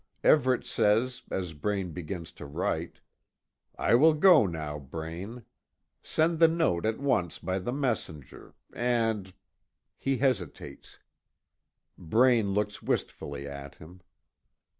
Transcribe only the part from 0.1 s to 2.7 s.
Everet says as Braine begins to